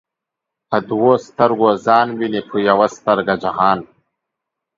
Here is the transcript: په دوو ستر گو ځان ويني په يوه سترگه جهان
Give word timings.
په 0.69 0.77
دوو 0.89 1.13
ستر 1.27 1.49
گو 1.59 1.69
ځان 1.85 2.07
ويني 2.17 2.41
په 2.49 2.57
يوه 2.67 2.87
سترگه 2.95 3.35
جهان 3.43 3.79